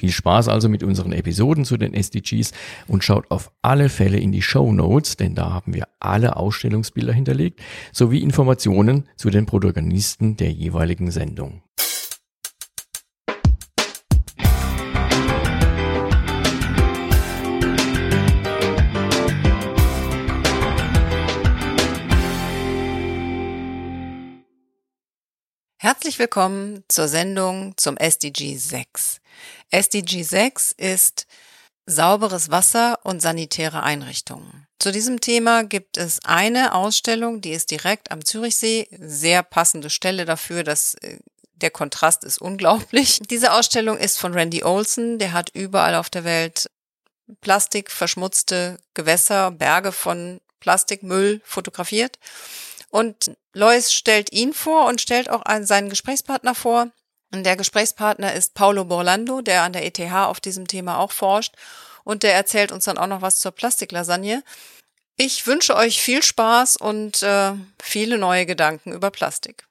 [0.00, 2.52] Viel Spaß also mit unseren Episoden zu den SDGs
[2.88, 7.12] und schaut auf alle Fälle in die Show Notes, denn da haben wir alle Ausstellungsbilder
[7.12, 7.60] hinterlegt,
[7.92, 11.60] sowie Informationen zu den Protagonisten der jeweiligen Sendung.
[25.82, 29.22] Herzlich willkommen zur Sendung zum SDG 6.
[29.70, 31.26] SDG 6 ist
[31.86, 34.66] sauberes Wasser und sanitäre Einrichtungen.
[34.78, 40.26] Zu diesem Thema gibt es eine Ausstellung, die ist direkt am Zürichsee, sehr passende Stelle
[40.26, 41.16] dafür, dass äh,
[41.54, 43.18] der Kontrast ist unglaublich.
[43.30, 46.68] Diese Ausstellung ist von Randy Olson, der hat überall auf der Welt
[47.40, 52.18] Plastik, verschmutzte Gewässer, Berge von Plastikmüll fotografiert
[52.90, 56.88] und Lois stellt ihn vor und stellt auch einen, seinen Gesprächspartner vor.
[57.32, 61.54] Und der Gesprächspartner ist Paulo Borlando, der an der ETH auf diesem Thema auch forscht.
[62.02, 64.42] Und der erzählt uns dann auch noch was zur Plastiklasagne.
[65.16, 69.64] Ich wünsche euch viel Spaß und äh, viele neue Gedanken über Plastik.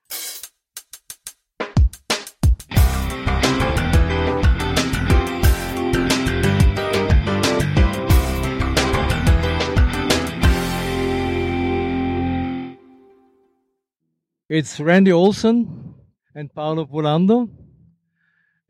[14.50, 15.94] It's Randy Olson
[16.34, 17.52] and Paolo Burlando.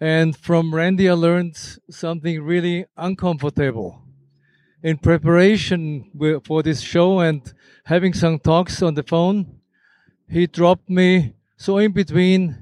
[0.02, 1.56] And from Randy, I learned
[1.90, 4.04] something really uncomfortable.
[4.84, 6.12] In preparation
[6.44, 7.54] for this show and
[7.86, 9.62] having some talks on the phone,
[10.28, 12.58] he dropped me so in between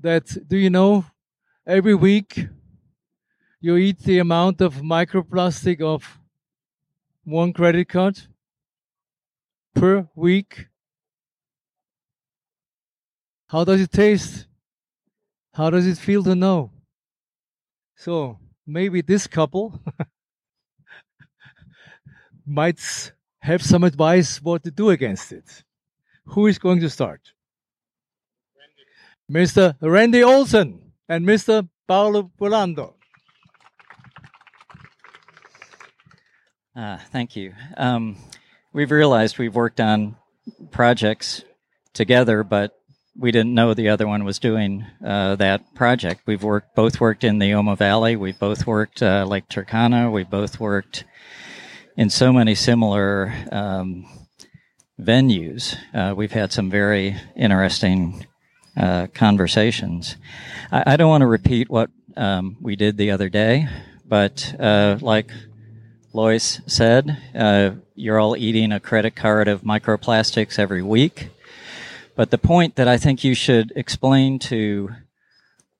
[0.00, 1.06] that, do you know,
[1.66, 2.46] every week
[3.58, 6.18] you eat the amount of microplastic of
[7.24, 8.20] one credit card
[9.74, 10.66] per week
[13.54, 14.48] how does it taste?
[15.52, 16.72] How does it feel to know?
[17.94, 19.80] So maybe this couple
[22.46, 25.62] might have some advice what to do against it.
[26.24, 27.20] Who is going to start?
[28.58, 29.46] Randy.
[29.46, 29.76] Mr.
[29.80, 31.68] Randy Olson and Mr.
[31.86, 32.94] Paolo Burlando.
[36.74, 37.52] Uh, thank you.
[37.76, 38.16] Um,
[38.72, 40.16] we've realized we've worked on
[40.72, 41.44] projects
[41.92, 42.80] together, but
[43.16, 46.22] we didn't know the other one was doing uh, that project.
[46.26, 48.16] We've worked both worked in the Omo Valley.
[48.16, 50.10] We've both worked uh, Lake Turkana.
[50.10, 51.04] We've both worked
[51.96, 54.06] in so many similar um,
[55.00, 55.76] venues.
[55.92, 58.26] Uh, we've had some very interesting
[58.76, 60.16] uh, conversations.
[60.72, 63.68] I, I, don't want to repeat what um, we did the other day,
[64.04, 65.30] but uh, like
[66.12, 71.30] Lois said, uh, you're all eating a credit card of microplastics every week.
[72.16, 74.90] But the point that I think you should explain to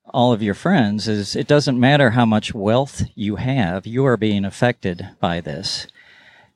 [0.07, 4.17] all of your friends is it doesn't matter how much wealth you have, you are
[4.17, 5.87] being affected by this.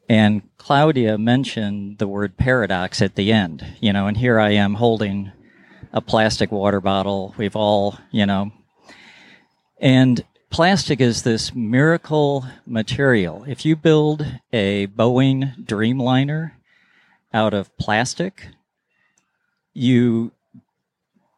[0.09, 4.75] And Claudia mentioned the word paradox at the end, you know, and here I am
[4.75, 5.33] holding
[5.93, 7.35] a plastic water bottle.
[7.37, 8.53] We've all, you know,
[9.81, 13.45] and plastic is this miracle material.
[13.47, 16.53] If you build a Boeing Dreamliner
[17.33, 18.49] out of plastic,
[19.79, 20.33] you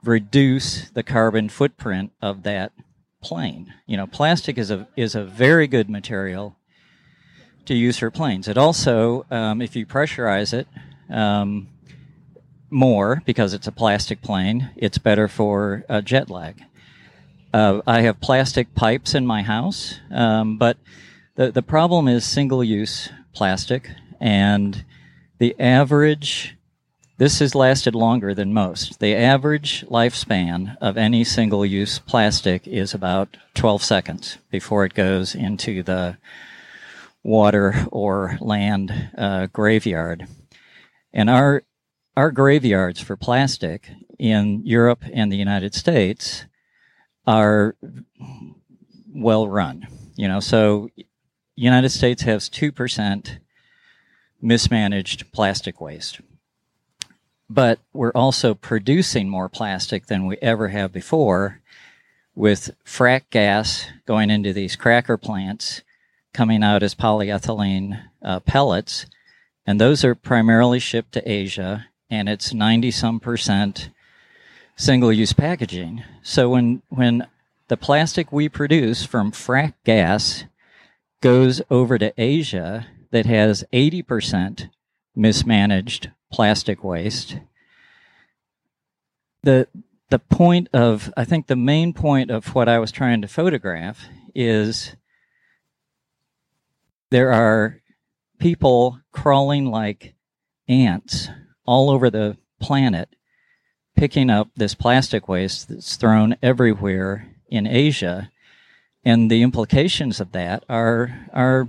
[0.03, 2.73] reduce the carbon footprint of that
[3.23, 3.75] plane.
[3.87, 6.57] You know, plastic is a is a very good material
[7.67, 8.49] to use for planes.
[8.49, 10.67] It also, um, if you pressurize it
[11.11, 11.69] um,
[12.71, 16.63] more because it's a plastic plane, it's better for uh, jet lag.
[17.53, 20.79] Uh, I have plastic pipes in my house, um, but
[21.35, 23.91] the, the problem is single use plastic,
[24.21, 24.85] and
[25.39, 26.57] the average,
[27.21, 28.99] this has lasted longer than most.
[28.99, 35.35] The average lifespan of any single use plastic is about 12 seconds before it goes
[35.35, 36.17] into the
[37.23, 40.29] water or land uh, graveyard.
[41.13, 41.63] And our,
[42.17, 46.47] our graveyards for plastic in Europe and the United States
[47.27, 47.77] are
[49.15, 49.87] well run.
[50.17, 50.89] You know, so
[51.55, 53.41] United States has 2%
[54.41, 56.23] mismanaged plastic waste.
[57.53, 61.61] But we're also producing more plastic than we ever have before
[62.37, 65.83] with frack gas going into these cracker plants
[66.33, 69.07] coming out as polyethylene uh, pellets.
[69.67, 73.91] And those are primarily shipped to Asia and it's 90 some percent
[74.77, 76.05] single use packaging.
[76.23, 77.27] So when, when
[77.67, 80.45] the plastic we produce from frack gas
[81.21, 84.71] goes over to Asia that has 80%
[85.17, 87.39] mismanaged plastic waste,
[89.43, 89.67] the,
[90.11, 94.05] the point of, I think the main point of what I was trying to photograph
[94.35, 94.97] is
[97.11, 97.81] there are
[98.39, 100.15] people crawling like
[100.69, 101.29] ants
[101.67, 103.09] all over the planet
[103.97, 108.31] picking up this plastic waste that's thrown everywhere in Asia,
[109.05, 111.69] and the implications of that are are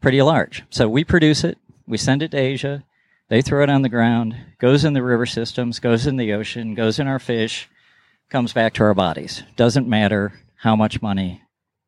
[0.00, 0.64] pretty large.
[0.70, 1.56] So we produce it,
[1.86, 2.84] we send it to Asia,
[3.28, 6.74] they throw it on the ground, goes in the river systems, goes in the ocean,
[6.74, 7.68] goes in our fish,
[8.30, 9.42] comes back to our bodies.
[9.56, 11.42] Doesn't matter how much money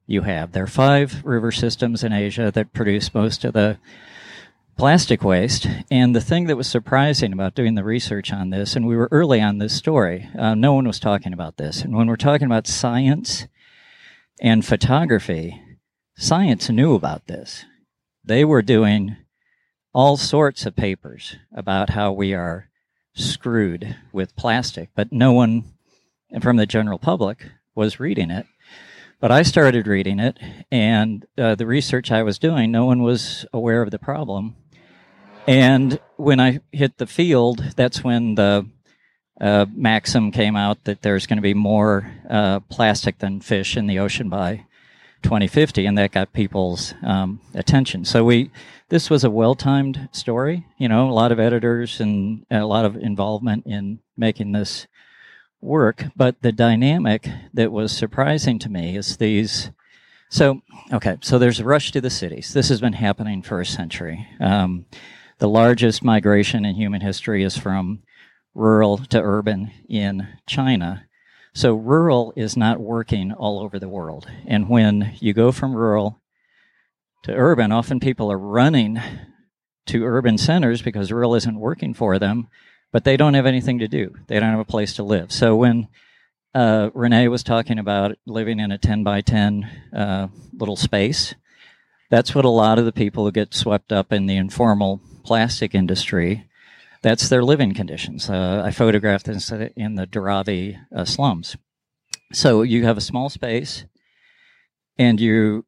[0.06, 0.52] you have.
[0.52, 3.78] There are five river systems in Asia that produce most of the
[4.76, 5.66] plastic waste.
[5.90, 9.08] And the thing that was surprising about doing the research on this, and we were
[9.10, 11.82] early on this story, uh, no one was talking about this.
[11.82, 13.46] And when we're talking about science
[14.40, 15.60] and photography,
[16.16, 17.64] science knew about this.
[18.24, 19.16] They were doing
[19.96, 22.68] all sorts of papers about how we are
[23.14, 25.64] screwed with plastic, but no one
[26.42, 28.44] from the general public was reading it.
[29.20, 30.38] But I started reading it,
[30.70, 34.56] and uh, the research I was doing, no one was aware of the problem.
[35.46, 38.68] And when I hit the field, that's when the
[39.40, 43.86] uh, maxim came out that there's going to be more uh, plastic than fish in
[43.86, 44.66] the ocean by
[45.22, 48.04] 2050, and that got people's um, attention.
[48.04, 48.50] So we,
[48.88, 50.66] this was a well-timed story.
[50.78, 54.86] You know, a lot of editors and a lot of involvement in making this
[55.60, 56.06] work.
[56.16, 59.70] But the dynamic that was surprising to me is these.
[60.28, 62.52] So, okay, so there's a rush to the cities.
[62.52, 64.26] This has been happening for a century.
[64.40, 64.86] Um,
[65.38, 68.02] the largest migration in human history is from
[68.54, 71.06] rural to urban in China.
[71.56, 74.26] So rural is not working all over the world.
[74.46, 76.20] And when you go from rural
[77.22, 79.00] to urban, often people are running
[79.86, 82.48] to urban centers because rural isn't working for them,
[82.92, 84.14] but they don't have anything to do.
[84.26, 85.32] They don't have a place to live.
[85.32, 85.88] So when
[86.54, 89.64] uh, Renee was talking about living in a 10 by 10
[89.96, 91.34] uh, little space,
[92.10, 95.74] that's what a lot of the people who get swept up in the informal plastic
[95.74, 96.46] industry,
[97.02, 98.28] that's their living conditions.
[98.28, 101.56] Uh, I photographed this in the Dharavi uh, slums.
[102.32, 103.84] So you have a small space,
[104.98, 105.64] and you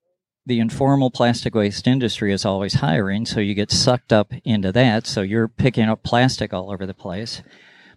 [0.49, 5.07] the informal plastic waste industry is always hiring, so you get sucked up into that.
[5.07, 7.43] So you're picking up plastic all over the place.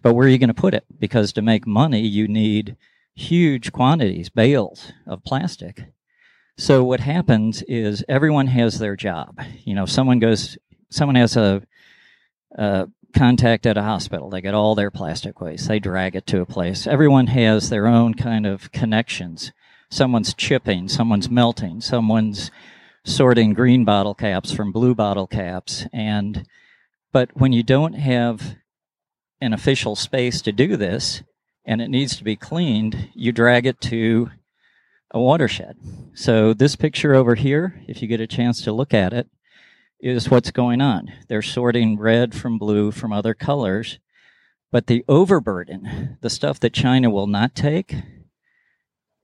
[0.02, 0.84] But where are you going to put it?
[0.98, 2.76] Because to make money, you need
[3.14, 5.84] huge quantities, bales of plastic.
[6.58, 9.40] So what happens is everyone has their job.
[9.64, 10.58] You know, someone goes,
[10.90, 11.62] someone has a,
[12.58, 14.30] a contact at a hospital.
[14.30, 15.68] They get all their plastic waste.
[15.68, 16.86] They drag it to a place.
[16.86, 19.52] Everyone has their own kind of connections.
[19.90, 22.50] Someone's chipping, someone's melting, someone's
[23.04, 25.86] sorting green bottle caps from blue bottle caps.
[25.92, 26.46] And,
[27.12, 28.56] but when you don't have
[29.40, 31.22] an official space to do this
[31.64, 34.30] and it needs to be cleaned, you drag it to
[35.10, 35.76] a watershed.
[36.14, 39.28] So this picture over here, if you get a chance to look at it,
[40.02, 41.12] is what's going on.
[41.28, 44.00] They're sorting red from blue from other colors,
[44.72, 47.94] but the overburden, the stuff that China will not take,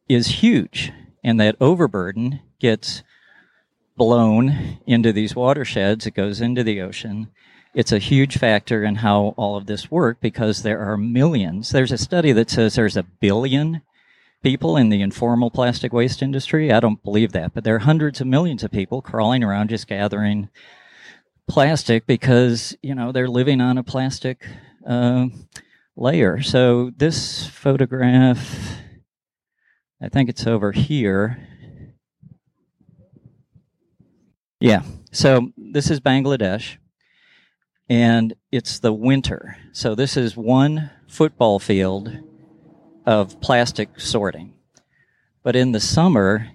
[0.09, 0.93] is huge.
[1.25, 3.03] And that overburden gets
[3.97, 7.29] blown into these watersheds, it goes into the ocean.
[7.75, 11.71] It's a huge factor in how all of this works because there are millions.
[11.71, 13.83] There's a study that says there's a billion
[14.43, 16.73] people in the informal plastic waste industry.
[16.73, 19.87] I don't believe that, but there are hundreds of millions of people crawling around just
[19.87, 20.49] gathering
[21.49, 24.47] plastic because, you know, they're living on a plastic
[24.87, 25.27] uh,
[25.97, 26.41] layer.
[26.43, 28.77] So this photograph,
[30.01, 31.47] I think it's over here.
[34.61, 34.83] Yeah.
[35.13, 36.77] So this is Bangladesh
[37.89, 39.57] and it's the winter.
[39.73, 42.28] So this is one football field
[43.09, 44.53] of plastic sorting.
[45.43, 46.51] But in the summer,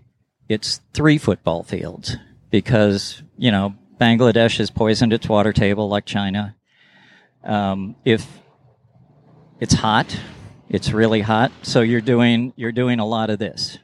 [0.48, 2.16] it's three football fields
[2.52, 6.56] because, you know, Bangladesh has poisoned its water table like China.
[7.44, 8.28] Um, if
[9.60, 10.16] it's hot,
[10.70, 13.80] it's really hot, so you're doing you're doing a lot of this.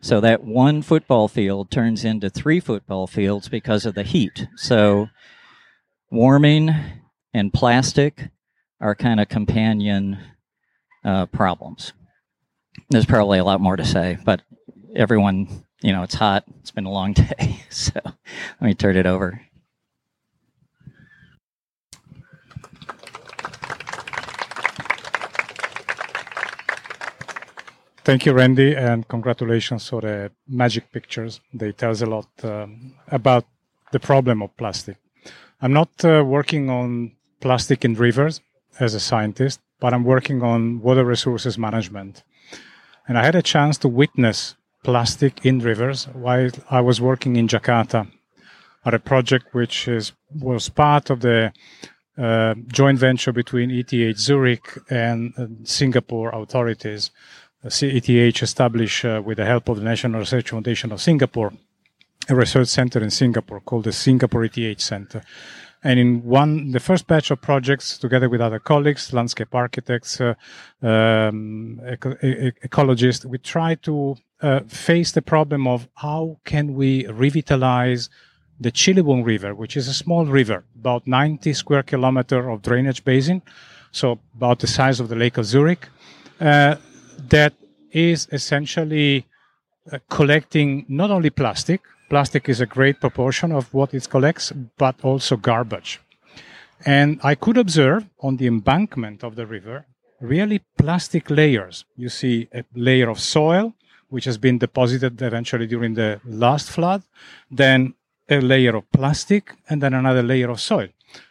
[0.00, 4.48] So that one football field turns into three football fields because of the heat.
[4.56, 5.08] So
[6.10, 6.74] warming
[7.34, 8.30] and plastic
[8.80, 10.18] are kind of companion
[11.04, 11.92] uh, problems.
[12.90, 14.42] There's probably a lot more to say, but
[14.94, 16.44] everyone, you know, it's hot.
[16.60, 17.60] It's been a long day.
[17.70, 19.40] So let me turn it over.
[28.08, 31.42] Thank you, Randy, and congratulations for the magic pictures.
[31.52, 33.44] They tell us a lot um, about
[33.92, 34.96] the problem of plastic.
[35.60, 38.40] I'm not uh, working on plastic in rivers
[38.80, 42.22] as a scientist, but I'm working on water resources management.
[43.06, 47.48] And I had a chance to witness plastic in rivers while I was working in
[47.48, 48.10] Jakarta
[48.84, 51.52] at a project which is was part of the
[52.16, 57.10] uh, joint venture between ETH Zurich and uh, Singapore authorities.
[57.64, 61.52] ETH established uh, with the help of the National Research Foundation of Singapore
[62.28, 65.22] a research center in Singapore called the Singapore ETH Center.
[65.84, 70.34] And in one, the first batch of projects, together with other colleagues, landscape architects, uh,
[70.82, 78.10] um, eco- ecologists, we try to uh, face the problem of how can we revitalize
[78.60, 83.40] the Ciliwung River, which is a small river, about 90 square kilometer of drainage basin,
[83.92, 85.88] so about the size of the Lake of Zurich,
[86.40, 86.74] uh,
[87.28, 87.54] that
[87.92, 89.26] is essentially
[89.92, 94.96] uh, collecting not only plastic, Plastic is a great proportion of what it collects, but
[95.02, 96.00] also garbage.
[96.86, 99.86] And I could observe on the embankment of the river
[100.20, 101.84] really plastic layers.
[101.96, 103.74] You see a layer of soil,
[104.08, 107.02] which has been deposited eventually during the last flood,
[107.50, 107.94] then
[108.28, 110.88] a layer of plastic, and then another layer of soil.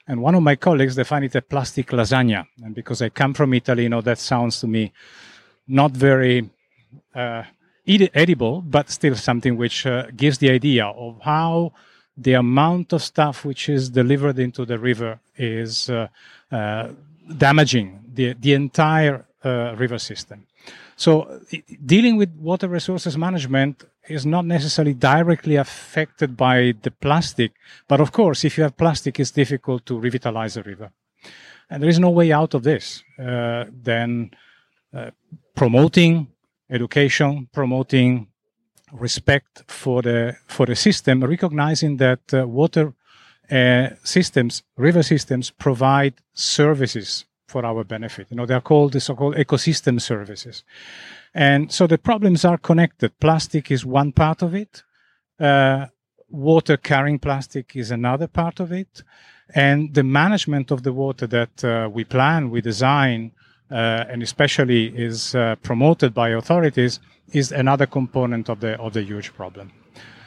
[0.07, 2.47] And one of my colleagues defined it a plastic lasagna.
[2.63, 4.91] And because I come from Italy, you know, that sounds to me
[5.67, 6.49] not very
[7.13, 7.43] uh,
[8.13, 11.71] edible, but still something which uh, gives the idea of how
[12.17, 16.07] the amount of stuff which is delivered into the river is uh,
[16.51, 16.89] uh,
[17.37, 20.45] damaging the, the entire uh, river system.
[20.95, 21.41] So,
[21.85, 27.51] dealing with water resources management is not necessarily directly affected by the plastic,
[27.87, 30.89] but of course, if you have plastic, it's difficult to revitalize a river.
[31.69, 33.03] And there is no way out of this.
[33.19, 34.31] Uh, then
[34.93, 35.11] uh,
[35.55, 36.27] promoting
[36.69, 38.27] education, promoting
[38.91, 42.93] respect for the for the system, recognizing that uh, water
[43.51, 48.27] uh, systems, river systems, provide services for our benefit.
[48.29, 50.63] You know, they are called the so-called ecosystem services,
[51.33, 53.19] and so the problems are connected.
[53.19, 54.83] Plastic is one part of it.
[55.39, 55.87] Uh,
[56.29, 59.03] water carrying plastic is another part of it,
[59.55, 63.31] and the management of the water that uh, we plan, we design,
[63.75, 66.99] and especially is uh, promoted by authorities
[67.33, 69.71] is another component of the of the huge problem.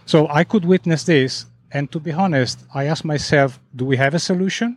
[0.04, 4.14] So I could witness this, and to be honest, I asked myself, do we have
[4.14, 4.76] a solution?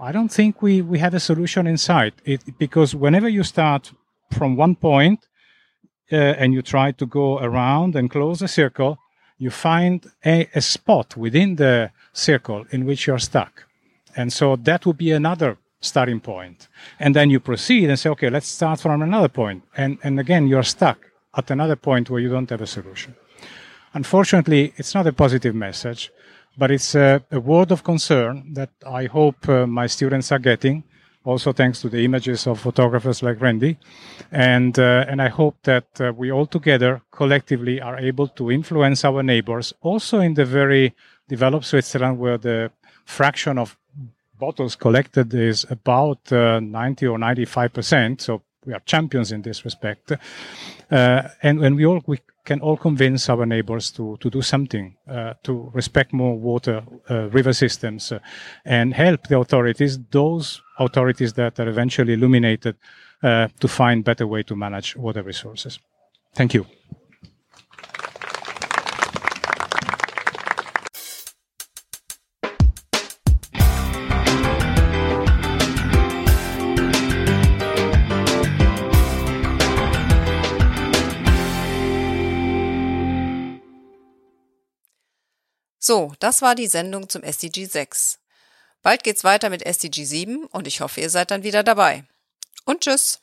[0.00, 3.92] I don't think we, we have a solution in sight it, because whenever you start
[4.30, 5.26] from one point
[6.12, 8.98] uh, and you try to go around and close a circle,
[9.38, 13.66] you find a, a spot within the circle in which you're stuck.
[14.16, 16.68] And so that would be another starting point.
[16.98, 19.64] And then you proceed and say, okay, let's start from another point.
[19.76, 20.98] And, and again, you're stuck
[21.36, 23.14] at another point where you don't have a solution.
[23.94, 26.10] Unfortunately, it's not a positive message,
[26.56, 30.84] but it's a, a word of concern that I hope uh, my students are getting.
[31.24, 33.76] Also, thanks to the images of photographers like Randy,
[34.32, 39.04] and uh, and I hope that uh, we all together collectively are able to influence
[39.04, 39.74] our neighbors.
[39.82, 40.94] Also, in the very
[41.28, 42.70] developed Switzerland, where the
[43.04, 43.76] fraction of
[44.38, 48.20] bottles collected is about uh, 90 or 95 percent.
[48.22, 50.12] So we are champions in this respect.
[50.90, 54.96] Uh, and when we all we can all convince our neighbors to to do something
[55.10, 58.18] uh, to respect more water uh, river systems uh,
[58.64, 62.76] and help the authorities, those authorities that are eventually illuminated,
[63.22, 65.78] uh, to find better way to manage water resources.
[66.34, 66.66] Thank you.
[85.88, 88.18] So, das war die Sendung zum SDG 6.
[88.82, 92.04] Bald geht's weiter mit SDG 7 und ich hoffe, ihr seid dann wieder dabei.
[92.66, 93.22] Und tschüss!